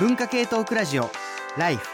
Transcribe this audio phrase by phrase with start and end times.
[0.00, 1.10] 文化系トークラジオ
[1.58, 1.86] ライフ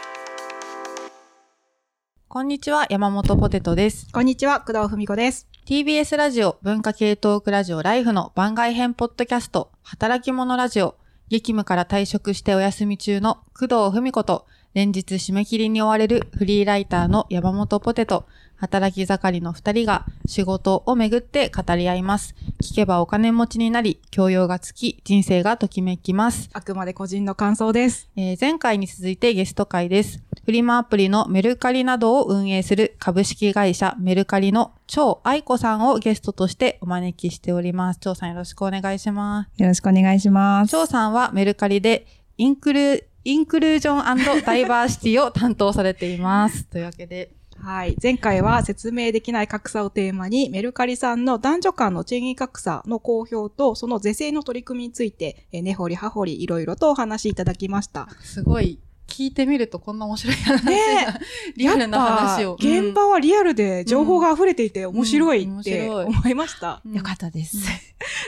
[2.29, 4.07] こんにちは、山本ポテトです。
[4.13, 5.45] こんにちは、工藤文子です。
[5.65, 10.95] TBS ラジオ文化系トークラジオライフの番外編ポッドキャスト、働き者ラジオ、
[11.27, 18.25] 激務から退職してお休み中の工藤文子と、連日締め切りに追われるフリーライターの山本ポテト、
[18.57, 22.35] 働き盛りの二人が仕事をめぐって語り合います。
[22.61, 26.49] 聞けばお金持ちになり、教養がつき、人生がときめきます。
[26.53, 28.09] あくまで個人の感想です。
[28.15, 30.21] えー前回に続いてゲスト会です。
[30.43, 37.99] フリマアプリのメルカリなどを運営する株式会社メルカリの超愛子さんをゲストとしてお招きしております。
[37.99, 39.61] 張さんよろしくお願いします。
[39.61, 40.71] よろしくお願いします。
[40.71, 46.63] 張さんはメルカリでインクル、インクルージョンダイバーシティを担当されています。
[46.65, 47.97] というわけで、はい。
[48.01, 58.07] 前回は説明できない格差をテーマに、メルカリさんの男女間の賃金格差の公表と、その是正の取り組みについて、え根掘り葉掘りいろいろとお話しいただきました。
[58.21, 61.19] すごい聞いてみるとこんな面白い話が、ね
[61.55, 62.55] リアルな話を。
[62.55, 66.81] 現場はリアルで情報が溢れていて面白いって思いました。
[66.85, 67.57] うんよかったです。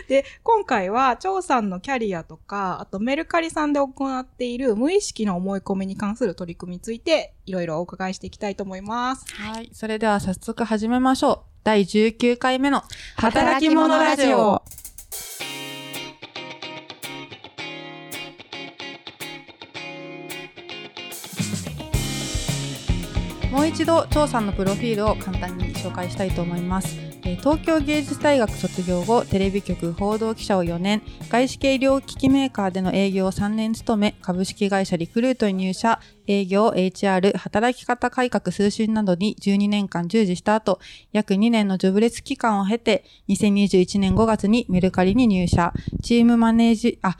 [0.07, 9.25] で、今回は、張さんのキャリアとか、あとメルカリさんで行っている無意識の思い込みに関する取り組みについて、いろいろお伺いしていきたいと思います。
[9.35, 9.69] はい。
[9.73, 11.49] それでは早速始めましょう。
[11.63, 12.83] 第19回目の
[13.15, 14.63] 働き者ラジオ。
[23.51, 26.97] もう一度、張さんのプロフィールを簡単に紹介したいと思います。
[27.41, 40.79] 東京芸術大学卒業後、テレビ局報道記者を4年、外資系医療機器メーカーでの営業を3年務め、株式会社リクルートに入社、営業、HR、働き方改革推進などに12年間従事した後、
[41.11, 47.17] 約2年のジョブレス期間を経て、2021年5月にメルカリに入社、チームマネージ、あ、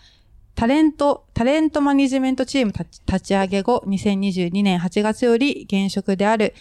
[0.60, 6.54] タレント、タレントマネジメントチーム立ち上げ後、2022年8月より現職である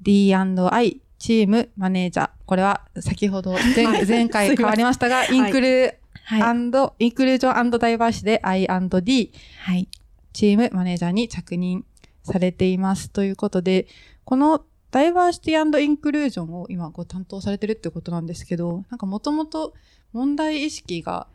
[0.00, 2.30] D&I チームマネージャー。
[2.46, 6.42] これは先ほど前,、はい前回変わりましたが、インクルはい。
[6.42, 9.88] アンド、インクルージョンダイバーシで I&D はい。
[10.32, 11.84] チームマネージャーに着任
[12.22, 13.10] されています。
[13.10, 13.88] ということで、
[14.24, 19.74] このダイバーシティインクルージョンを今ご担当されてるってことなんですけど、なんかもともと
[20.14, 21.26] 問題意識が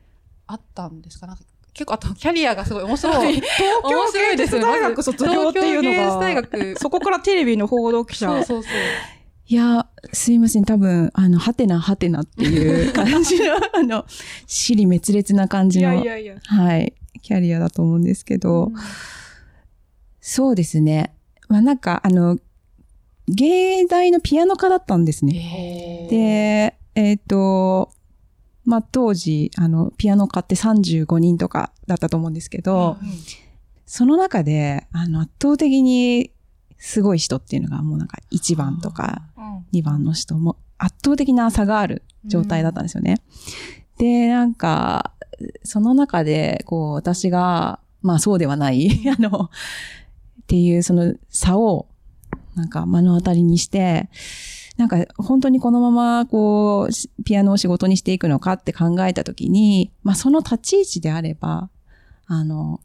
[0.48, 1.28] あったんですか？
[1.28, 1.44] なんか
[1.80, 3.36] 結構、あとキャリアがすごい面白い。
[3.36, 3.44] 東
[3.84, 6.78] 京芸術大学卒業っていうのが、大学。
[6.78, 8.28] そこからテレビの報道記者。
[8.28, 8.72] そうそうそう。
[9.48, 10.66] いや、すいません。
[10.66, 14.06] 多分、あの、はてなはてなっていう感じの、 あの、
[14.46, 16.36] 尻滅裂な感いじの、やいやいや。
[16.44, 18.74] はい、キャリアだと思うんですけど、
[20.20, 21.14] そうですね。
[21.48, 22.38] まあなんか、あの、
[23.30, 26.08] 芸大のピアノ科だったんですね。
[26.10, 27.94] で、えっ、と、
[28.70, 32.98] まあ当時、あの、ピアノ科って35人とかだったと思うんですけど、
[33.88, 36.30] その中で、あの、圧倒的に
[36.78, 39.24] すごい人っていうのがもうなんか1番とか
[39.74, 43.16] 2番の人も圧倒的な差がある状態だったんですよね。
[43.98, 45.14] で、なんか、
[45.64, 51.88] その中で、こう、私が、まあそうではない、 あの、っていうその差を、
[52.54, 54.12] なんか目の当たりにして、
[54.80, 61.70] なんか本当にこのままこう、しピアノを仕事にしていくのかって考えたときに、まあその立ち位置であれば、
[62.28, 62.80] あの、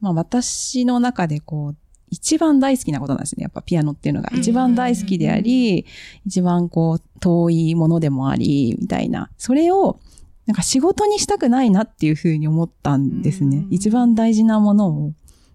[0.00, 1.76] まあ私の中でこう、
[2.08, 3.42] 一番大好きなことなんですね。
[3.42, 4.30] やっぱピアノっていうのが。
[4.32, 5.84] うん一番大好きであり、
[6.24, 9.30] 一番こう、遠いものでもあり、みたいな。
[9.36, 10.00] それを、
[10.46, 13.68] なんか仕事にしたくないなっていうふうに思ったんですねうん。
[13.70, 15.12] 一番大事なものを、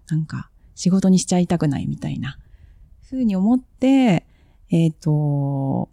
[0.08, 2.38] なんか仕事にしちゃいたくないみたいな。
[3.02, 4.24] ふうに思って、
[4.70, 5.88] えっ、と、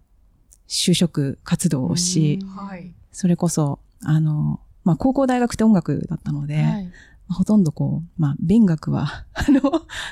[0.68, 2.94] 就職活動をし、はい。
[3.12, 6.92] それこそ、あの、まあ、高校大学って音楽だったので、はい
[7.30, 9.62] ほとんどこう、まあ、勉学は、 あの、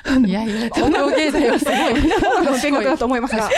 [0.04, 2.60] あのいやいや、東京芸大はすごい。
[2.62, 3.48] 勉学だと思いますが。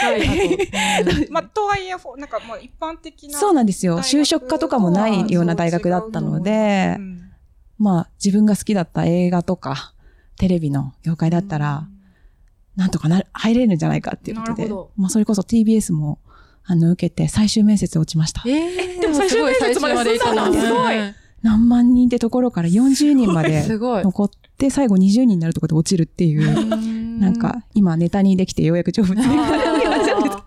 [1.29, 3.37] まあ、とはいえ、ほなんかもう一般的な。
[3.37, 3.99] そうなんですよ。
[3.99, 7.21] 就職科とかもないような大学だったのでう、ん
[7.77, 9.93] まあ、自分が好きだった映画とか、
[10.37, 11.87] テレビの業界だったら、
[12.79, 16.19] なんとかなる、入れるんじゃないかっていうことでなるほど、まあ、それこそ TBS も、
[16.63, 18.41] あの、受けて最終面接落ちました。
[18.45, 24.03] えー、でも最終面接まで進んだのすごいすごいうん何万人ってところから40人まですごい。
[24.03, 26.69] 残って、最後20人になるところで落ちるっていう、
[27.19, 30.45] ななんか、今ネタにできてようやく成仏みたいな。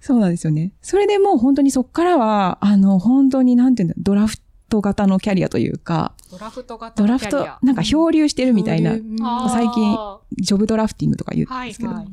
[0.00, 0.72] そうなんですよね。
[0.82, 4.38] それでもう本当にそこからは、あの、本当になんていうんだ、ドラフ
[4.68, 8.92] ト型のキャリアというか、ドラフト型ドラフト、なんか漂流してるみたいな、
[9.50, 9.96] 最近
[10.38, 12.12] ジョブドラフティングとか言うんですけど、はいはい。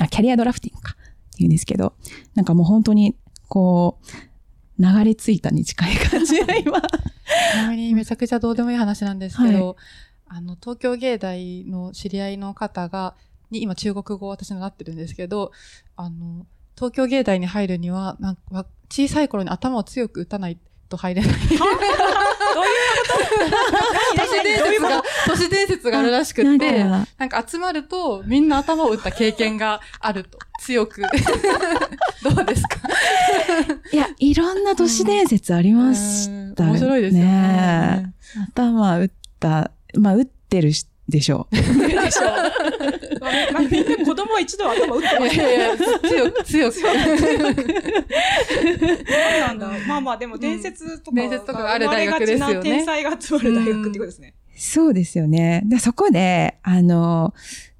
[0.00, 0.96] あ、キャリアドラフティングか、
[1.38, 1.94] 言うんですけど、
[2.34, 3.16] なんかもう本当に、
[3.48, 6.80] こう、流れ着いたに近い感じが今。
[6.80, 6.84] ち
[7.56, 9.76] なみにめちゃくちゃどうでもいい話なんですけど、
[10.28, 13.14] あの、東京芸大の知り合いの方が、
[13.50, 15.52] に今中国語を私習ってるんですけど、
[15.96, 21.30] あの、東京芸大に入るには、なんか、小さい頃に頭を強く打たないと入れない。
[21.30, 21.66] 都市伝説が、
[22.54, 22.62] 都
[25.46, 30.38] 市伝説があるらしくって、かなんか集まるとみんな頭を打った経験があると。
[30.62, 31.02] 強く。
[32.24, 32.78] どうですか？
[33.92, 38.12] いや、いろんな都市伝説ありましたうん面白いですよね。
[38.54, 41.56] 頭打った、まあ、打ってるしでしょう。
[41.56, 42.22] でしょ
[43.52, 46.74] まあみんな子供は一度は頭打ってますいやいや強く、強く。
[46.74, 46.94] そう
[49.40, 49.70] なんだ。
[49.86, 54.34] まあまあ、でも伝説とか伝説とかがある大学ですよね生まれがちな天才が集まる大学っていうことですね。
[54.56, 55.62] そうですよね。
[55.66, 57.34] でそこで、あの、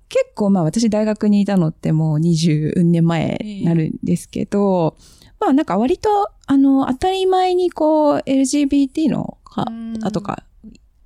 [0.08, 4.96] 結構まあ私大学にいたのってもう20年前になるんですけど、
[5.40, 9.98] まあなんか割と、あの、当たり前にこう LGBT のかうん。
[10.12, 10.44] とか、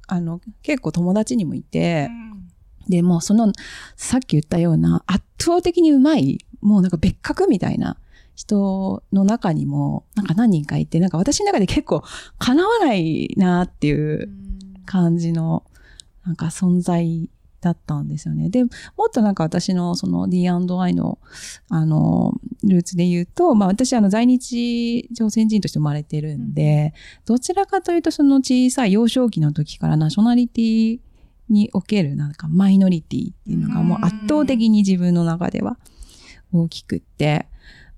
[0.07, 2.91] あの、結構友達にもいて、うん。
[2.91, 3.53] で、もうその、
[3.97, 7.97] さっき言ったような圧倒的にうまい、もうなんか別格みたいな
[8.35, 12.03] 人の中にも、なんか何人かいて、なんか私の中で結構
[12.39, 14.29] 叶わないなっていう
[14.87, 15.65] 感じの、
[16.25, 17.31] なんか存在
[17.61, 18.49] だったんですよね。
[18.49, 18.71] で、も
[19.09, 21.19] っとなんか私のその D&I の、
[21.69, 26.95] あの、ルーツで言うと、まあ私あの在日朝鮮人として生まれてるんで、
[27.27, 31.01] どちらかというとその小さい幼少期の時からナショナリティ
[31.49, 35.79] におけるなんかマイノリティっていうのがもう圧倒的に自分の中では
[36.53, 37.47] 大きくって、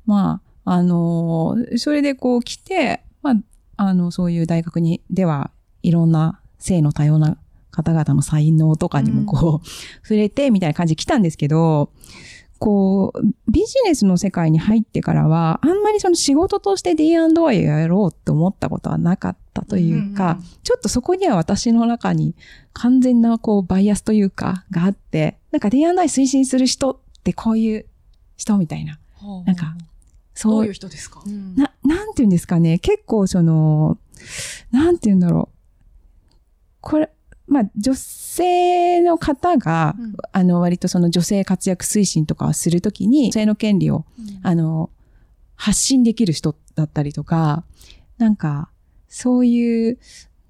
[0.07, 3.35] まあ、あのそれでこう来て、まあ、
[3.77, 5.51] あの、そういう大学に、では
[5.83, 7.37] いろんな性の多様な
[7.71, 9.67] 方々の才能とかにもこう、
[10.03, 11.91] 触れてみたいな感じで来たんですけど、
[12.59, 22.37] こう、ビジネスの世界に入ってからは、あんまりその仕事として D&I をやろうって思ったことはなかったというか、うんちょっとそこには私の中に
[22.73, 27.87] 完全なこうバイアスというかがあって、なんか D&I 推進する人ってこういう
[28.37, 29.01] 人みたいな。
[29.45, 29.85] なんか、ど
[30.35, 31.21] そうういう人ですか？
[31.27, 32.79] うん、な、なんて言うんですかね。
[32.79, 33.99] 結構その、
[34.71, 35.57] なんて言うんだろう。
[36.83, 37.11] これ、
[37.47, 40.15] まあ、女性の方が、うん。
[40.33, 44.05] あの、割とその女性活躍推進とかをするときに、女性の権利を、
[44.43, 44.91] あの、
[45.55, 47.65] 発信できる人だったりとか、
[48.19, 48.71] なんか、
[49.09, 49.99] そういう、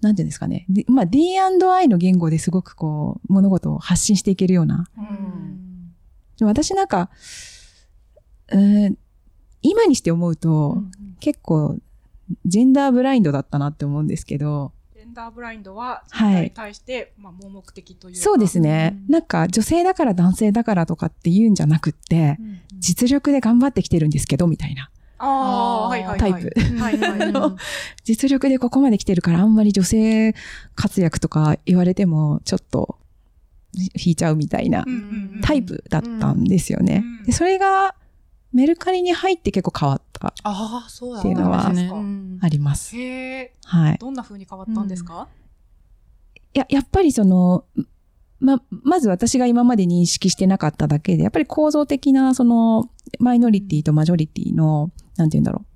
[0.00, 0.67] なんていうんですかね。
[0.69, 4.88] でまあ、D&I の言語ですごくこう、物事を発信していけるような。
[4.96, 5.93] うん。
[6.38, 7.11] で私なんか、
[8.50, 8.99] うーん、
[9.62, 10.82] 今にして思うと、
[11.20, 11.79] 結構、
[12.46, 14.73] ジェンダーブラインドだったなって思うんですけど、
[15.12, 18.20] ンダーブラインドは、はい対して、まあ、盲目的というか。
[18.20, 18.97] そうですね。
[19.06, 22.38] うんなんか、女性だから男性だからとかって言うんじゃなくって、
[22.79, 24.91] 実力で頑張ってきてるんですけど、みたいな。
[25.19, 26.32] ああ、はいはいはい。
[26.32, 26.61] タイプ。
[26.79, 27.29] はいはい。
[27.31, 27.56] うん
[28.05, 30.35] 実力でここまで来てるから、あんまり女性
[30.75, 32.99] 活躍とか言われても、ちょっと、
[33.75, 35.00] 引いちゃうみたいなうんうん
[35.37, 37.25] うんタイプだったんですよねうん。
[37.25, 37.94] でそれが、
[38.53, 41.91] メルカリに入って結構変わった、ああ、そうだっていうのはったんですね。
[41.91, 42.39] うん。
[42.41, 42.95] あります。
[42.97, 43.99] はい。
[43.99, 45.29] どんな風に変わったんですか？
[46.55, 47.65] いや、やっぱりその、
[48.41, 55.67] ま、まず私が今まで認識してなかっただけで、やっぱり構造的な、その、マイノリティとマジョリティの、なんて言うんだろう、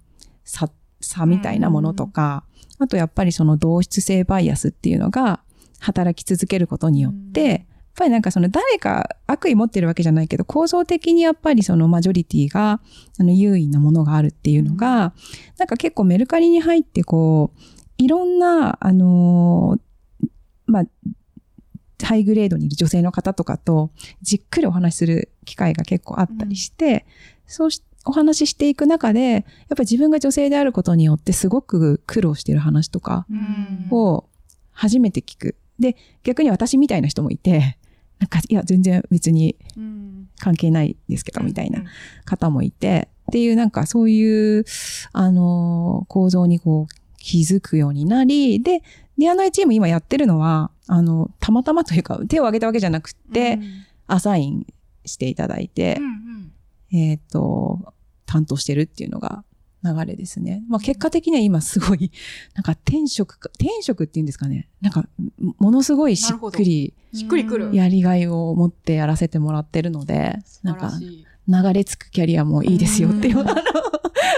[0.44, 0.70] 差、
[1.00, 2.44] 差みたいなものとか、
[2.78, 5.40] あとやっぱりその同質性バイアスっていうのが
[5.78, 12.80] 働き続けることによって、ぱりなんかその誰か悪意持ってるわけじゃないけど、構造的にやっぱりそのマジョリティが、
[13.18, 15.14] あの、優位なものがあるっていうのが、
[15.58, 17.60] なんか結構メルカリに入ってこう、
[17.98, 20.28] いろんな、あのー
[20.66, 20.84] まあ、
[22.04, 27.06] ハイグレードにいる女性の方とかとじっくりお話しする機会が結構あったりして、
[27.46, 34.28] そうしお話ししていく中で、やっぱり自分が女性であることによってすごく苦労してる話とかうんを
[34.72, 35.56] 初めて聞く。
[35.78, 37.78] で、逆に私みたいな人もいて、
[38.18, 40.28] なんか、いや、全然別にうん。
[40.38, 41.82] 関係ないですけど、みたいな
[42.24, 44.64] 方もいて、っていうなんかそういう、
[45.12, 48.82] あのー構造にこう気づくようになり、で、
[49.18, 53.58] D&I チーム今やってるのは、あの、たまたまというか手を挙げたわけじゃなくって、
[54.06, 54.66] アサイン
[55.04, 56.98] していただいてう、んうん。
[56.98, 57.94] えっ、と、
[58.26, 59.44] 担当してるっていうのが
[59.94, 60.62] 流れですね。
[60.68, 62.10] まあ結果的には今すごい、
[62.54, 64.68] なんか転職か、転職っていうんですかね。
[64.80, 65.08] なんか、
[65.58, 67.74] ものすごいしっくりしっくりくる。
[67.74, 70.92] やりがいを持ってやらせてもらってるので、素なんか。
[71.48, 73.62] 流れ着くキャリアもいいですよっていう、うんあの、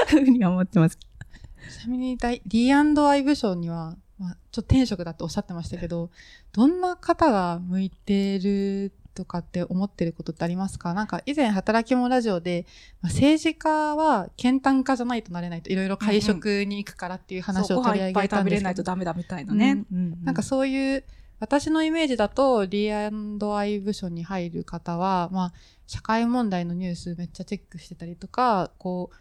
[0.06, 0.98] ふうに思ってます。
[0.98, 6.10] ちなみに大 D&I 部署には、まあ、ちょっと転職だっておっしゃってましたけど、
[6.52, 10.94] どんな方が向いてるとかって思ってることってありますか？
[10.94, 12.66] なんか以前働き者ラジオで、
[13.02, 18.36] まあ、政治家は健単家じゃないとなれないといろいろ会食に行くからっていう話を取り上げたんですけど。
[18.38, 19.84] 食べれないと、ダメだみたいなね。
[19.92, 21.04] うんうんなんかそういう
[21.40, 25.52] 私のイメージだと D&I 部署に入る方は、まあ、
[25.86, 29.16] 社会問題のニュースめっちゃチェックしてたりとか、こう、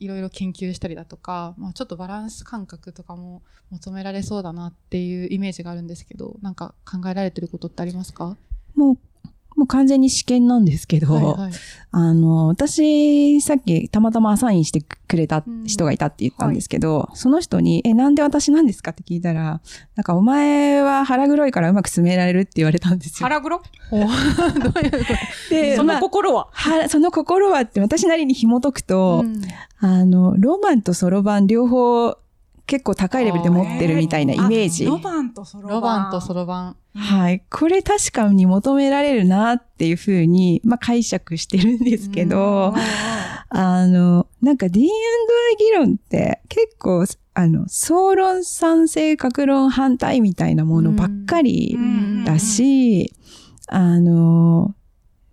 [0.00, 8.36] いろいろ研究したりだとか、まあ、ちょっとバランス感覚とかも求められそうだなっていうイメージがあるんですけど、なんか考えられてることってありますか？
[8.74, 8.98] もう、
[9.56, 11.52] もう完全に試験なんですけど、はいはい。
[11.94, 18.92] あの、私、さっきたまたまアサインしてくれた人がいたって言ったんですけど、その人に、え、なんで私なんですか？
[18.92, 19.60] って聞いたら、
[19.94, 23.28] なんかお前は腹黒いからうまく進められるって言われたんですよ。
[23.28, 23.58] 腹黒？
[23.92, 24.70] お どういうこ
[25.50, 25.54] と？
[25.54, 29.42] でその心は、はその心はって私なりに紐解くと、うん。
[29.80, 32.16] あの、ロマンとソロバン両方
[32.66, 34.86] 結構高いレベルで持ってるみたいなイメージ。
[34.86, 35.74] あロマンとソロバン。
[35.74, 36.76] ロバンとソロバン。
[36.94, 37.42] はい。
[37.50, 42.74] これ確かに求められるなっていうふうに、まあ解釈してるんですけど、
[43.48, 44.88] あの、なんか D&I
[45.58, 47.04] 議論って結構、
[47.34, 53.14] あの、総論賛成、格論反対みたいなものばっかりうんだし、
[53.68, 54.74] あの、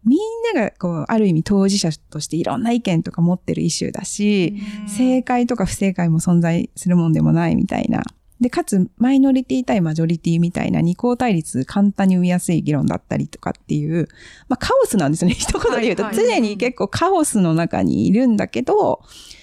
[0.06, 0.20] みん
[0.54, 4.56] ながこう、ある意味当事者としていろんな意見とか持ってるイシューだし、
[4.88, 8.04] 正解とか不正解も存在するもんでもないみたいな。
[8.40, 14.08] で、かつ、マイノリティ対マジョリティみたいな二項対立簡単に生みやすい議論だったりとかっていう、
[14.48, 15.36] まあカオスなんですよね。
[15.38, 19.02] 一言で言うと、はいはい常に結構カオスの中にいるんだけど、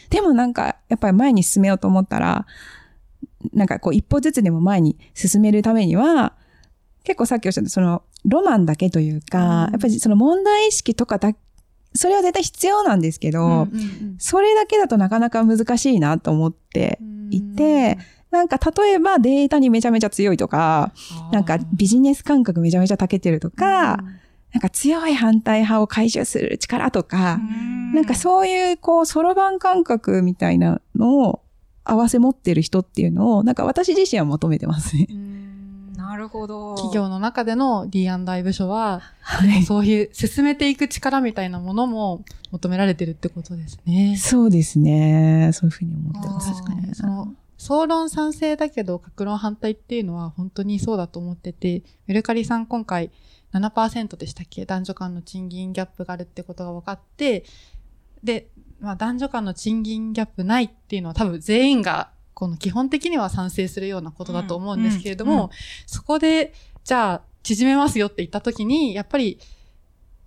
[0.09, 2.47] でもなんか、やっぱり前に進めようと思ったら、
[3.53, 6.35] なんかこう一歩ずつでも前に進めるためには、
[7.07, 9.71] 結構さっきおっしゃったそのロマンだけというか、うん。
[9.71, 11.33] やっぱりその問題意識とかだ、
[11.95, 16.99] それは絶対必要なんですけど、うんうんうんそれだけだとなかなか難しいなと思って
[17.31, 17.99] いて、
[18.33, 20.93] なんか例えばデータにめちゃめちゃ強いとか、
[21.31, 23.99] なんかビジネス感覚めちゃめちゃ長けてるとか、
[24.53, 27.39] なんか強い反対派を回収する力とか、
[27.95, 31.43] なんかそういうこう、そろばん感覚みたいなのを
[31.85, 35.07] 合わせ持ってる人っていうのを、なんか私自身は求めてますね。
[35.09, 35.36] うん
[36.17, 36.77] なるほど。
[36.77, 39.65] 企業の中での D&I 部署は、はい。
[39.65, 44.17] そういう進めていく力みたいなものも求められてるってことですね。
[44.17, 45.51] そうですね。
[45.53, 46.55] そういうふうに思ってます。
[46.55, 46.95] 確かに。
[46.95, 53.11] その、総論賛成だけど、格論反対っていうのは本当にそうだと思ってて、メルカリさん今回
[53.53, 54.65] 7%でしたっけ？
[54.65, 57.45] 男女間の賃金ギャップがあるってことが分かって、
[58.25, 58.49] で、
[58.81, 65.49] まあ男女間の賃金ギャップないっていうのは多分全員が、この基本的には賛成するようなことだと思うんですけれども、うんうん
[65.87, 66.53] そこで、
[66.85, 69.41] じゃあ、縮めますよって言った時に、やっぱり、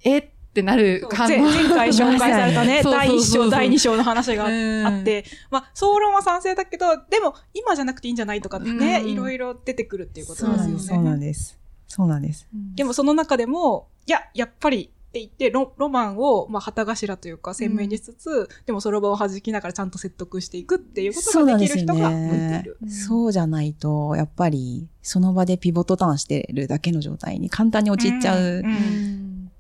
[0.04, 0.18] え？
[0.18, 10.68] ってなる感前前回紹介されたね、 第1章、第2章の話がうんあって、まあ、総論は賛成だけど、でも、今じゃなくていいんじゃないとかね、うんいろいろ出てくるっていうことです。
[10.68, 10.80] よね。
[10.80, 11.60] そうなんです。
[11.88, 12.48] そうなんです。
[12.51, 22.78] うんでも、その中でも、いや、やっぱり、って言ってロ、ロマンを、まあ、旗頭というか、鮮明にしつつ、でもその場を弾きながらちゃんと説得していくっていうことができる人が向いている。
[22.84, 29.51] うんそうじゃないと、やっぱり、その場でピボットターンしてるだけの状態に簡単に陥っちゃううんうん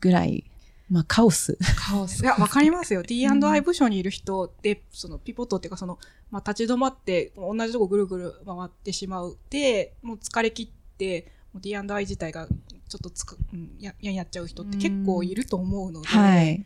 [0.00, 0.44] ぐらい、
[0.90, 1.56] まあカオス。
[1.76, 2.22] カオス。
[2.22, 3.02] いや、わかりますよ。
[3.02, 5.98] D&I 部署にいる人で、そのピボットっていうか、その、
[6.30, 9.36] まあ、立ち止まって、同じとこぐるぐる回ってしまう。
[9.50, 12.48] で、もう疲れ切って、D&I 自体が
[12.88, 16.64] ちょっとつく、うん、や、やっちゃう人って結構いると思うので、はい。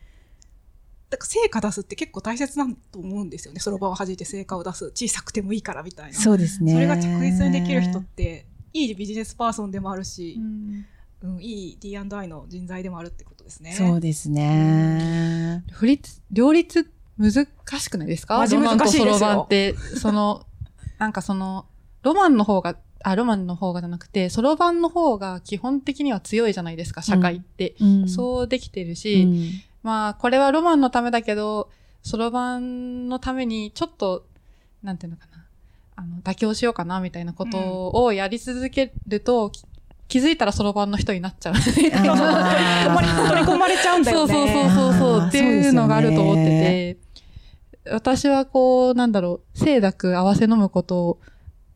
[1.09, 3.61] だから成果出すって結構大切なんと思うんですよね。
[3.61, 4.87] その場を弾いて成果を出す。
[4.95, 6.19] 小さくてもいいからみたいな。
[6.19, 6.73] そうですね。
[6.73, 10.87] それが着実にできる人って、いいビジネスパーソンでもあるしう、ん
[11.23, 13.73] うん、いい D&I の人材でもあるってことですね。
[13.73, 15.65] そうですね。
[15.81, 17.47] 両立、両立難
[17.79, 18.47] しくないですか？
[18.47, 20.47] ロマンとソロバンって、その、
[20.99, 21.67] なんかその、
[22.03, 27.75] ロマンの方が、あ、ロマンの方がじゃなくて、ソロバンの方が基本的には強いじゃないですか、社会って。
[27.81, 31.71] うんそうできてるうし、んまあ、これはロマンのためだけど、
[32.03, 34.27] ソロバンのためにちょっと、
[34.83, 35.45] なんていうのかな、
[35.97, 39.65] あの、妥協しようかな、みたいなことをやり続けると、き
[40.09, 41.57] 気づいたらソロバンの人になっちゃう。
[41.57, 44.33] そうそう取り込まれ取り込まれちゃうんだよね。
[44.33, 46.97] そうそうそうそうそうっていうのがあると思ってて、
[47.93, 51.21] 私はこう、なんだろう、清濁合わせ飲むこと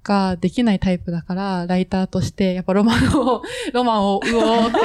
[0.04, 3.42] ができないタイプだから、ライターとして、やっぱロマンを、
[3.72, 4.78] ロマンをうおーって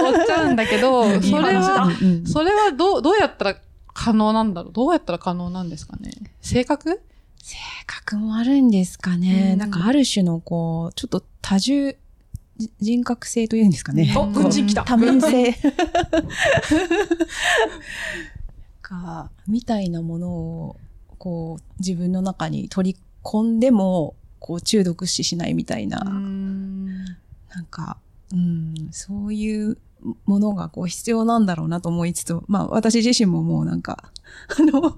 [0.00, 1.88] 思 っちゃうんだけど、それは、
[2.26, 3.56] それはどう、どうやったら
[3.92, 4.72] 可能なんだろう？
[4.72, 6.10] どうやったら可能なんですかね？
[6.40, 7.00] 性格？
[7.42, 7.56] 性
[7.86, 9.50] 格もあるんですかね。
[9.52, 9.58] うん。
[9.58, 11.96] なんかある種のこう、ちょっと多重
[12.58, 14.12] じ人格性というんですかね。
[14.16, 15.54] おこう軍人来た多面性。
[18.82, 20.76] か、みたいなものを、
[21.18, 27.98] こう、自分の中に取り込んでも、こう、中毒死しないみたいな、なんか、
[28.32, 29.78] うん、そういう
[30.24, 34.10] ものがこう必要なんだろうなと思いつつ、まあ私自身ももうなんか、
[34.58, 34.96] あの、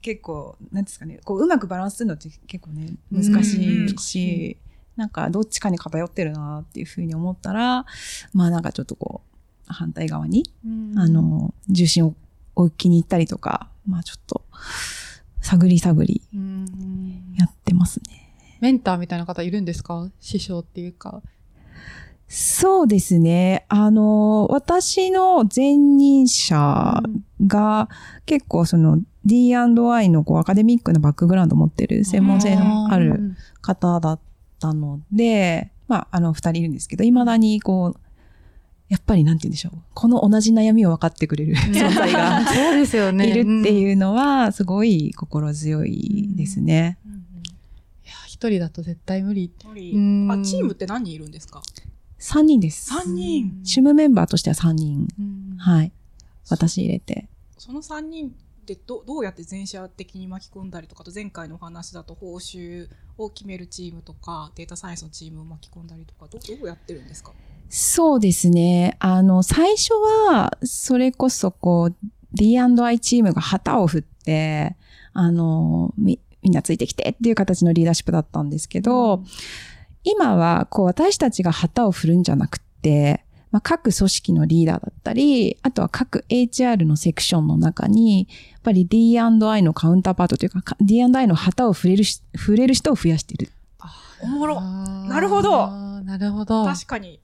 [0.00, 4.56] 結構、なんですかね、こううまくバランスするのって結構ね、難しいし、
[4.96, 7.86] なんかどっちかに偏ってるなっていうふうに思ったら、
[8.32, 10.50] まあなんかちょっとこう、反対側に、
[10.96, 12.14] あの、重心を
[12.54, 14.44] 置きに行ったりとか、まあちょっと、
[15.48, 18.28] 探り探りうんやってますね。
[18.60, 20.10] メンターみたいな方いるんですか？
[20.20, 21.22] 師匠っていうか。
[22.26, 23.64] そうですね。
[23.68, 27.00] あの、私の前任者
[27.46, 27.88] が
[28.26, 34.20] 結構その D&I のこうアカデミックなバックグラウンドを持ってる専門性のある方だっ
[34.60, 38.00] たので、まあ、あの、二人いるんですけど、未だにこう、
[38.88, 39.78] やっぱりなんて言うんでしょう。
[39.94, 43.28] この同じ悩みを分かってくれる存在がそうですよね。
[43.30, 43.66] いるってうん。
[43.66, 46.98] いいうのは、すごい心強いですね。
[48.08, 49.52] や、一人だと絶対無理。
[49.60, 49.62] あ、
[50.42, 51.30] チームって何人いるん。
[51.30, 51.62] ですか
[52.18, 52.86] 3人です。
[52.86, 55.08] 三人チームメンバーとしては3人。
[55.18, 55.56] うん。
[55.58, 55.92] はい。
[56.48, 57.28] 私入れて。
[57.58, 58.30] その3人っ
[58.64, 60.70] てどどうやって全社的に巻き込ん。
[60.70, 65.86] だりとかと前回のお話だと報酬を決めるチームとかデータサイエンスのチームを巻き込ん。
[65.86, 67.08] だりとかどどうやってるん。
[67.08, 67.32] ですか
[67.70, 68.96] そうですね。
[68.98, 69.92] あの、最初
[70.28, 71.96] は、それこそこう、
[72.32, 74.76] D&I チームが旗を振って、
[75.12, 79.22] あの、み、みんなついてきてっていう形のリーダーシップだったんですけど、
[80.04, 93.50] 今は、こう、私たちが旗を振るんじゃなくて、まあ、各組織のリーダーだったり、あとは各 HR のセクションの中に、やっぱり D&I のカウンターパートというか、か D&I の旗を振れるし、振れる人を増やしてる。
[94.20, 95.68] おもろなるほど
[96.02, 96.64] なるほど。
[96.64, 97.20] 確かに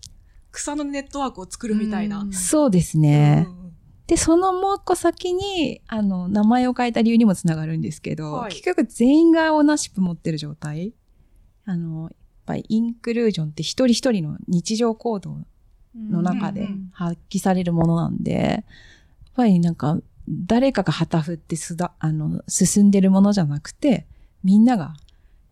[0.55, 2.21] 草のネットワークを作るみたいな。
[2.21, 3.47] うんそうですね。
[3.49, 3.65] うん
[4.07, 10.93] で、そのもう一個先に、あの、名前を変えた理由にもつながるんですけど、はい結局全員がオーナーシップ持ってる状態。
[11.65, 12.11] あの、やっ
[12.45, 15.39] ぱりインクルージョンって一人一人の日常行動
[15.97, 18.65] の中でうん発揮されるものなんで、やっ
[19.35, 24.07] ぱりなんか、誰かが旗振ってすだ、あの、進んでるものじゃなくて、
[24.43, 24.95] みんなが、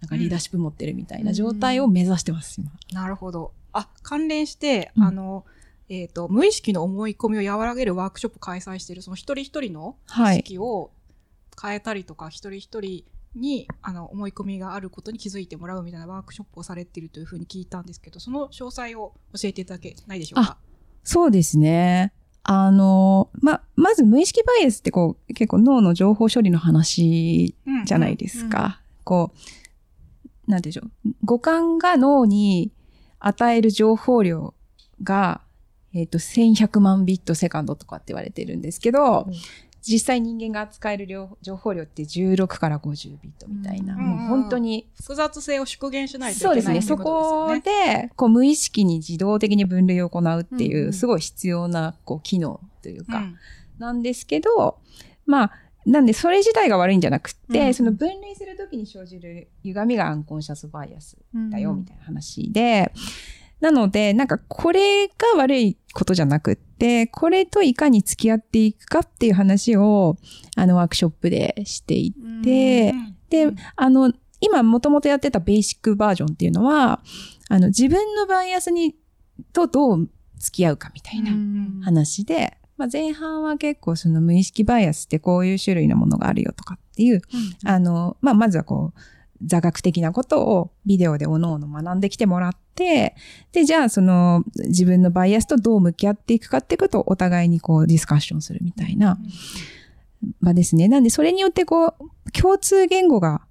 [0.03, 2.71] なんかリーダーシップ持ってるみたいな状態を目指してます、今。
[2.93, 3.53] なるほど。
[3.73, 5.45] あ、関連して、うんあの、
[5.89, 10.37] えっ、と、無意識の思い込みを和らげるワークショップ開催している、その一人一人の意はい。
[10.37, 10.91] 識を
[11.61, 20.57] 変えたりとか、一人一人に、あの、思い込みがあることに気づいてもらうみたいなワークショップをされているというふうに聞いたんですけど、その詳細を教えていただけないでしょうか？
[21.05, 22.13] そうですね。
[22.45, 28.81] あの、ま、まず無意識バイアスってこう、結構脳の情報処理の話うんじゃないですか。
[29.05, 29.33] こ
[30.47, 31.15] う、なんていうんでしょう。
[31.25, 32.73] 五感が脳に
[33.25, 34.55] 与える情報量
[35.03, 35.41] が、
[35.95, 39.35] えっ、と、1100万ビットセカンドとかって言われてるんですけど、うん。
[39.83, 46.79] 実際人間が扱える量情報量って16から50ビットみたいな、うんもう本当に複雑性を縮減しないとそうですね。
[46.79, 48.05] いけないってそことですよこね。
[48.05, 50.93] で、こう無意識に自動的に分類を行うっていう、うんうん。
[50.93, 53.39] すごい必要な、こう、機能というか、うん。
[53.79, 54.79] なんですけど、
[55.27, 55.53] まあ、
[55.87, 57.75] なんでそれ自体が悪いんじゃなくって、うん。
[57.75, 61.17] その分類するときに生じる歪みがアンコンシャスバイアス
[61.51, 62.93] だよ、みたいいな話で、
[63.61, 70.17] なので、なんかこれが悪いことじゃなくって、これといかに付き合っていくかっていう話を、
[70.57, 73.17] あのワークショップでしていなて、うん。
[73.29, 73.57] でうん。
[73.77, 77.01] あの、今もともとやってたベーシックバージョンっていうのは、
[77.49, 78.97] あの、自分のバイアスに、
[79.53, 81.33] とどう付き合うかみたいな
[81.85, 87.23] 話で、まあ、前半は結構その無意識バイアスってこういう種類のものがあるよとかっていう、
[87.65, 89.01] あの、まあ、まずはこう、
[89.45, 93.15] 座学的なことをビデオでおのおの学んできてもらって、
[93.53, 99.19] で、じゃあその自分のバイアスとどう向き合っていくかっていうことをお互いにこうディスカッションするみたいな
[100.41, 100.89] 場ですね。
[100.89, 103.43] なんでそれによってこう、共通言語が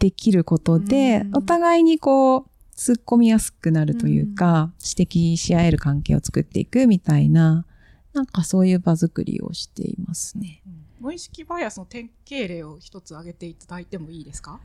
[0.00, 1.36] できることでう、ん。
[1.36, 2.44] お互いにこう、
[2.76, 7.64] 突っ込みやすくなるというか、指摘し合える関係を作っていくみたいな、
[8.14, 10.62] なんかそういう場作りをしていますね。
[11.00, 14.60] 無意識バイアスの典型例を一つ挙げていただいてもいいですか？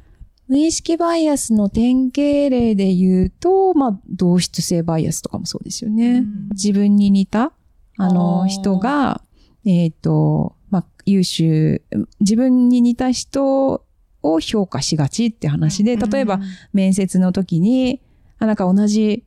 [0.47, 6.19] 無意識バイアスの典型例で言うと、まあ、同質性バイアスとかもそうですよね。
[6.19, 6.49] うん。
[6.51, 7.51] 自分に似た、あ
[7.97, 8.47] あの、ー。
[8.47, 9.21] 人が、
[9.65, 11.81] えっ、と、まあ、優秀、
[12.21, 13.83] 自分に似た人
[14.23, 16.39] を評価しがちって話で、例えば、
[16.71, 18.01] 面接の時に、
[18.39, 19.25] あ、なんか同じ、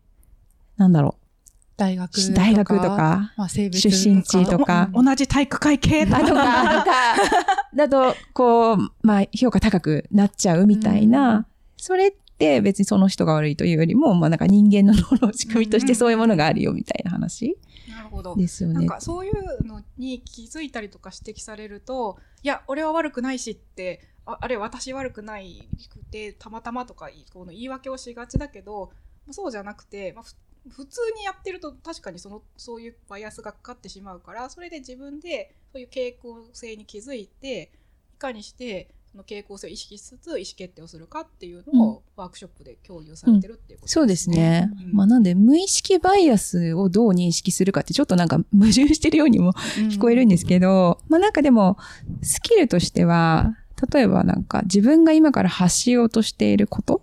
[0.78, 1.16] なんだろ
[1.80, 4.90] 大学う、大学と、か、まあ、性別出身地とか。
[4.92, 6.84] お同じ体育会系とか、 とか、
[7.74, 11.46] だと、こう、まあ、評価高くなっちゃうみたいな、
[11.78, 17.56] それって別にその人が悪いというよりも、まあなんか人間の脳の仕組みとしてそういうものがあるよみたいな話
[17.88, 18.36] なるほど。
[18.36, 18.74] ですよね。
[18.74, 28.90] なんかそういうのに気づいたりとか指摘されると、いや、俺は悪くないしって、ああれ、私悪くないくて、たまたまとかこの言い訳をしがちだけど、
[29.30, 30.34] そうじゃなくて、まあ、ふ
[30.68, 37.70] 普通にやってると確かにそのそういうバイアスがかかってしまうからそれで自分でそういう傾向性に気づいて
[38.14, 44.70] いかにしてその傾向性を意識しつつ意思決定をするかっていうのをワークショップで共有されてるっていうことそうですね。
[44.86, 44.92] うん。
[44.92, 49.52] まあなんで、無意識バイアスをどう認識するかってちょっとなんか 矛盾してるようにも
[49.90, 51.76] 聞こえるんですけど、まあなんかでも、
[52.22, 53.56] スキルとしては、
[53.92, 57.02] 例えばなんか自分が今から発しようとしていること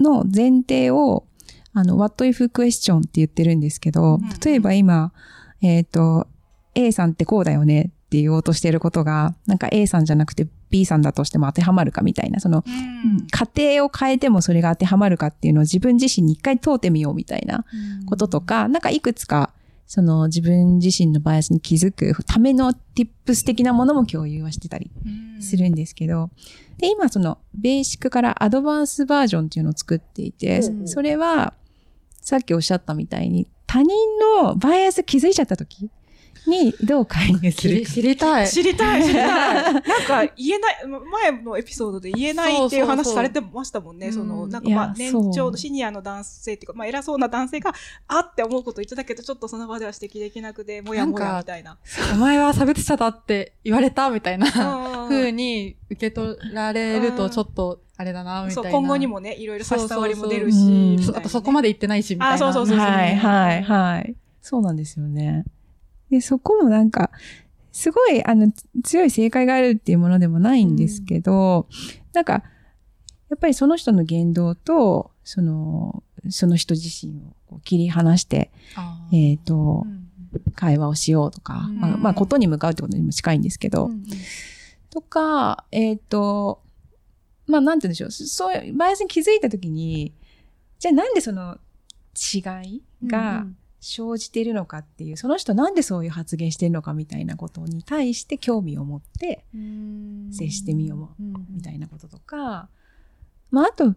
[0.00, 1.24] の前提を、
[1.72, 5.12] あの、what if question って言ってるんですけどうん、例えば今、
[5.62, 6.26] えっ、と、
[6.74, 13.26] A さんってこうだよねって言おうとしていることが、なんか A さんじゃなくて B さんだとしても当てはまるかみたいな、その、うん。
[13.26, 17.64] 家庭を変えてもそれが当てはまるかっていうのを自分自身に一回問うてみようみたいな
[18.06, 19.52] こととか、なんかいくつか、
[19.86, 24.88] その自分自身のバイアスに気づくための tips 的なものも共有はしてたり
[25.40, 26.30] するんですけど、
[26.78, 31.54] で、今そのベーシックからアドバンスバージョンっていうのを作っていて、それは
[32.20, 33.88] さっきおっしゃったみたいに他人
[34.42, 35.90] のバイアス気づいちゃった時
[36.46, 37.90] にどう介入するか。
[37.90, 38.48] 知り たい。
[38.48, 39.74] 知りたい、知りたい。
[39.74, 44.08] なんか言えない、ま前のエピソードで言えないっていう話されてましたもんね。
[44.08, 47.74] うんその、なんかまあ年長のシニアの男性っていうか、まあ偉そうな男性が、
[48.08, 51.78] あって思うこと言ってたけど、ちょっとその場では指摘できなくて、もやもやみたいな。
[52.14, 58.70] お前は差別者だって言われたみたいなうん 風に受け取られるとちょっとあれだな、みたそ、いうな。
[58.70, 60.70] 今後にもね、いろいろ差し障りも出るし、そうそう。
[60.70, 61.18] そうみたいなね。
[61.18, 62.34] あとそこまで言ってないし、みたいな。
[62.34, 64.16] あそうそうそうはい、はい、はい。
[64.40, 65.44] そうなんですよね。
[66.10, 67.10] で、そこもなんか、
[67.72, 68.50] すごい、あの、
[68.82, 71.68] 強い正解があるっていうものでもないんですけど、
[72.14, 72.42] なんか、
[73.28, 78.50] やっぱりその人の言動と、その、その人自身をこう切り離して、
[79.12, 80.08] えっ、とう、ん。
[80.54, 81.78] 会話をしようとか、うん。
[81.78, 84.04] まあ、まあ、ことに向かうってことにも近いんですけど、うん
[84.90, 86.62] とか、えっ、と、
[87.50, 88.10] まあ、なんて言うんでしょう。
[88.10, 90.12] そういう、バイアスに気づいたときに、
[90.78, 91.58] じゃあなんでその
[92.14, 93.46] 違いが
[93.80, 102.68] 生じているのかっていう、その人なんでそういう発言してるのかみたいなことに対して興味を持ってうん接してみよううんみたいなこととか、
[103.50, 103.94] まあ、あと、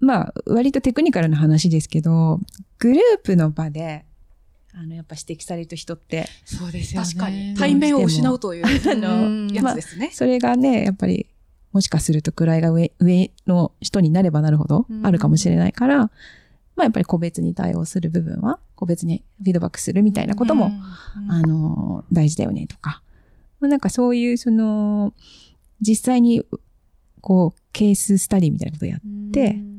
[0.00, 2.40] まあ、割とテクニカルな話ですけど、
[2.78, 4.04] グループの場で、
[4.72, 7.06] あの、やっぱ指摘される人って、そうですよね。
[7.06, 7.56] 確かに。
[7.56, 10.10] 対面を失うという、 あうんの、やつですね。
[10.12, 11.26] それがね、やっぱり、
[11.72, 16.10] もしかすると位が上、上の人になればなるほどうんあるかもしれないから、ま
[16.78, 20.68] あやっぱり個別に対応する部分は、個別にフィードバックするみたいなことも、う
[21.20, 23.02] んあの、大事だよねとか。
[23.60, 25.12] まあ、なんかそういう、その、
[25.80, 26.44] 実際に、
[27.20, 29.00] こう、ケーススタディみたいなことをやっ
[29.30, 29.78] てうん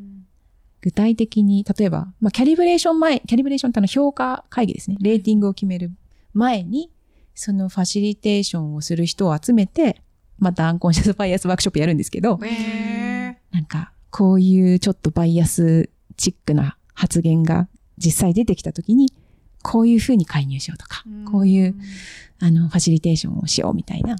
[0.81, 4.97] 具体的に、例えば、まあ、キャリブレーション前、キャリブレーションってあの評価会議ですね。
[5.01, 5.91] レーティングを決める
[6.33, 6.89] 前に、
[7.35, 10.01] そのファシリテーションをする人を集めて、
[10.39, 19.13] またアンコンシャスバイアスワークショップやるんですけど、へなんか、こういうちょっとバイアスチックな発言が実際出てきたときに、
[19.61, 21.75] こういうふうに介入しようとか、こういう、
[22.39, 24.17] あの、ファシリテーションをしようみたいな、なん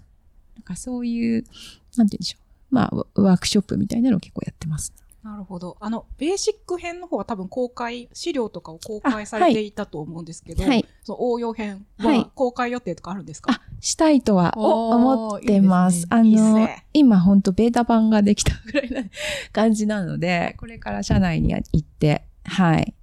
[0.63, 1.43] かそういう、
[1.95, 2.75] なんて言うんでしょう。
[2.75, 4.93] まあ、ワワークショップみたいなのを結構やってます。
[5.23, 5.75] なるほど。
[5.81, 10.85] あの、ベーシック編の方は多分公開、資料とかを公開されていたと思うんですけど、はい。
[11.03, 16.07] その応用編はいは公開予定とかあるんですか、あ、したいとは思ってます。
[16.23, 19.03] いいですねあのね、今本当ベータ版ができたぐらいな
[19.51, 22.93] 感じなので、これから社内に行って、はい。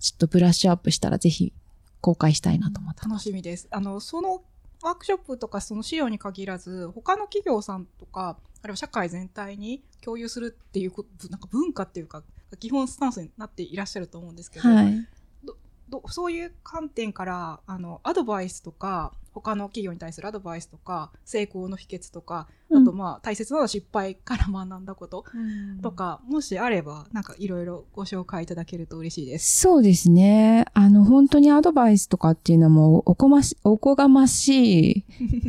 [0.00, 1.52] ちょっとブラッシュアップしたらぜひ
[2.00, 3.68] 公開したいなと思ってま楽しみです。
[3.70, 4.42] あの、その
[4.82, 12.24] ワークショップとかその資料に限らず、他の企業さんとか、あるいは社会全体に共有するっていうこと、なんか文化っていうか、
[12.58, 15.06] 基本スタンスになっていらっしゃると思うんですけど、はい。
[15.88, 29.60] どそういう観点からあのアドバイスとか他の企業に対するアドバイスとか成功の秘訣とか、うんあとまあ大切なのは失敗から学んだことうんとか、もしあればなんかいろいろご紹介いただけると嬉しいです。
[29.60, 30.64] そうですね。
[30.74, 35.04] あの、本当にアドバイスとかっていうのはもうおこまし、おこがましい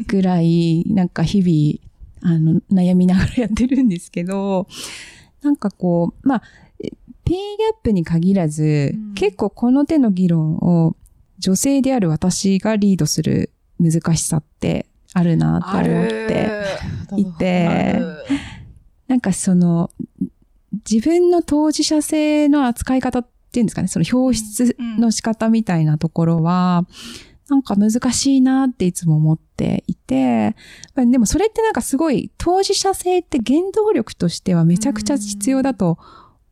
[0.08, 1.87] ぐらい、なんか日々、
[2.22, 4.68] あの、悩みながらやってるんですけど、
[5.42, 6.44] なんかこう、まあ、
[6.84, 6.90] え
[7.24, 9.14] ペイギャップに限らず、うん。
[9.14, 10.96] 結構この手の議論を
[11.40, 16.62] 女性である私がリードする難しさってあるなと思って
[17.18, 18.02] いて、
[19.08, 19.92] なんかその、
[20.90, 26.86] 自分の当事者性の扱い方っていうんですかね、その表出の仕方みたいなところは、
[27.50, 30.56] なんか難しいなっていつも思っていて、
[30.96, 35.98] まあでもそれってなんかすごい当事者性って原動力としてはめちゃくちゃ必要だと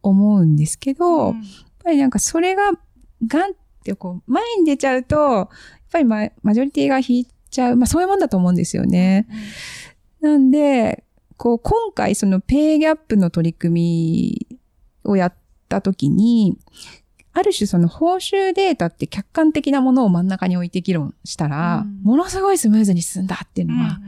[0.01, 1.35] 思うんですけど、やっ
[1.83, 2.71] ぱりなんかそれが
[3.27, 3.53] ガンっ
[3.83, 5.49] てこう前に出ちゃうと、やっ
[5.91, 9.27] ぱりママジョリティが引いちゃう、まあそういうもんだと思うんですよね。
[10.21, 11.03] なんで、
[11.37, 14.57] こう、今回そのペイギャップの取り組み
[15.03, 15.33] をやっ
[15.67, 16.57] たときに、
[17.35, 23.99] ある種その報酬データって客観的なものを真ん中に置いて議論したら、うんものすごいスムーズに進んだっていうのは、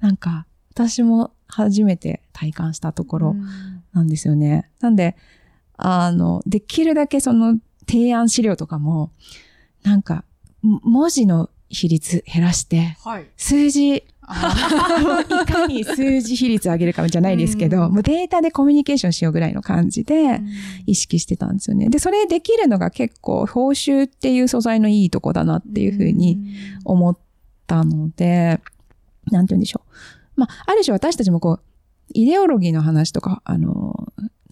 [0.00, 3.36] なんか私も初めて体感したところ
[3.94, 4.70] なんですよね。
[4.80, 5.16] なんで、
[5.78, 9.12] あの、できるだけその提案資料とかも、
[9.82, 10.24] なんか、
[10.60, 13.26] も文字の比率減らして、はい。
[13.38, 20.40] 数字、いかに数字比率上げるかじゃないですけど、うんもうデータでコミュニケーションしようぐらいの感じで
[20.86, 21.88] 意識してたんですよね。
[21.88, 26.38] で、それできるのが結構報酬っていう素材のいいとこだなっていうふうに
[26.84, 27.18] 思っ
[27.66, 28.60] たので、
[29.30, 29.82] なんて言うんでしょ
[30.36, 30.40] う。
[30.40, 31.60] まあ、ある種私たちもこう、
[32.12, 33.73] イデオロギーの話とか、あの、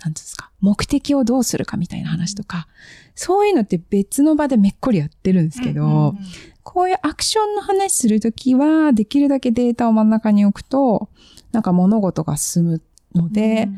[0.02, 2.66] なんですか、目的をどうするかみたいな話とか、
[3.14, 6.18] そういうのって別の場でめっこりやってるんですけど、うんうんうん。
[6.62, 11.08] こういうアクションの話するときは、できるだけデータを真ん中に置くと、
[11.52, 12.82] なんか物事が進む
[13.14, 13.68] ので、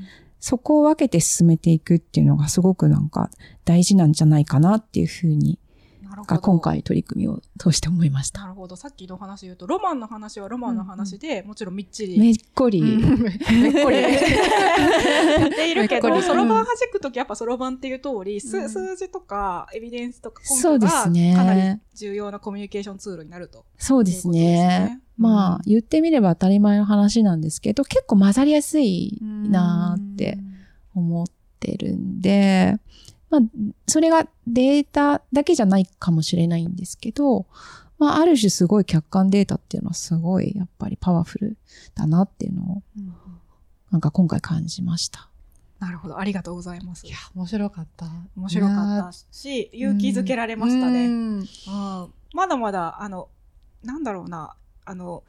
[0.41, 3.31] そこを分けて進めていくっていうのがすごくなんか
[3.65, 5.59] 大事なんじゃないかなっていうふうに、
[6.27, 8.43] が今回取り組みを通して思いました。
[8.43, 8.77] なるほど。
[8.77, 12.19] さっきの話言うと、ロマンの話はロマンの話で、もちろんみっちり。
[12.19, 13.97] めっこり、めっこり。
[14.03, 23.65] やっているけど、そろばん弾くときやっぱそろばんっていう通り、数字とかエビデンスとか根そう拠がですねかなり重要なコミュニケーションツールになると。
[23.79, 25.01] そうですねね。
[25.17, 30.39] まあ、言ってみれば当たり前の話なんですけど、結構混ざりやすいなーって
[30.95, 31.27] 思っ
[31.61, 32.77] てるんで、
[33.41, 37.47] まあ、それがデータだけじゃないかもしれないんですけど、
[37.99, 41.57] まあ、ある種すごい客観データっていうのはすごいやっぱりパワフル
[41.95, 42.83] だなっていうのを、
[43.91, 45.29] なんか今回感じました。
[45.81, 46.19] なるほど。
[46.19, 47.11] ありがとうございますい。
[47.11, 48.07] や、面白かった。
[48.37, 51.07] 面白かったし、勇気づけられましたね。
[51.07, 51.47] うんうん
[52.33, 53.29] まだまだ、あの、
[53.85, 55.23] なんだろうな、あの、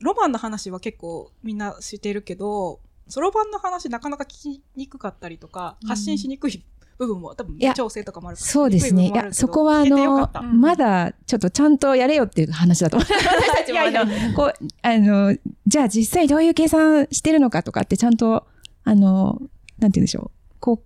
[0.00, 6.64] ロマンの話は結構みんな知ってるけど、そろばんの話なかなか聞きにくかったりとか、うん発信しにくい
[6.98, 9.08] 部分も多分いや調整とかもあるそうですね。
[9.08, 13.08] いや、そこはあの、うんまだちょっとちゃんとやれよっていう話だと思う。
[13.12, 14.52] 私たちもあいやいの、こう、
[14.82, 18.46] あの、じゃあ実際どういう計算してるのかとかってちゃんと、
[18.84, 19.40] あの、
[19.78, 20.54] なんて言うんでしょう。
[20.60, 20.78] こう、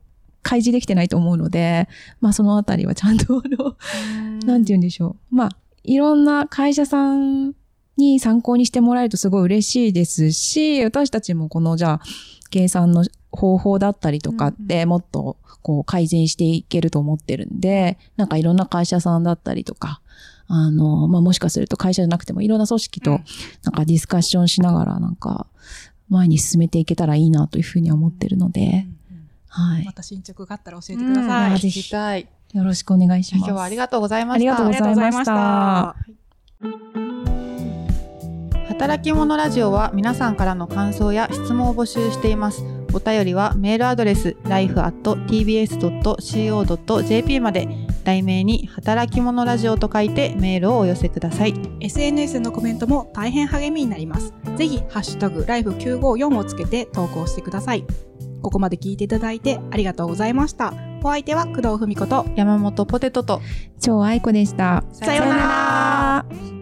[0.42, 1.88] 開示できてないと思うので、
[2.20, 3.76] まあそのあたりはちゃんと、あの、
[4.46, 5.34] なんて言うんでしょう。
[5.34, 5.48] まあ、
[5.84, 7.54] いろんな会社さん
[7.96, 12.00] に参考にしてもらえるとすごい嬉しいですし、私たちもこのじゃあ、
[12.50, 20.00] 計算の方法だったりとかってもっとこう改善していけると思ってるんで、なんかいろんな会社さんだったりとか、
[20.48, 23.24] あの、まあ、もしかすると会社じゃなくてもいろんな組織とうん
[23.64, 25.46] なんかディスカッションしながらなんか
[26.08, 28.86] 前に進めていけたらいいなというふうに思ってるので、
[29.48, 29.92] はいま。
[29.92, 31.52] た進捗があったら教えてください。
[31.52, 31.94] うんぜひ。
[32.54, 33.44] よろしくお願いします。
[33.44, 34.38] 今日はありがとうございました。
[34.38, 37.07] ありがとうございました
[38.78, 42.62] 働き者ラジオは皆さんからの感想や質問を募集しています。
[42.94, 45.00] お便りはメールアドレス life.tbs.co.jp
[47.40, 47.66] まで
[48.04, 51.54] 題名に働き者ラジオと書いてメールをお寄せください。
[51.80, 54.32] SNS のコメントも大変励みになります。
[54.56, 57.84] ぜひ、ハッシュタグ、ライフ954をつけて投稿してください。
[58.42, 60.72] ここまで聞いていただいてありがとうございました。
[61.02, 63.40] お相手は工藤文子と、山本ポテトと
[63.80, 64.84] 超愛子でした。
[64.92, 66.57] さようなら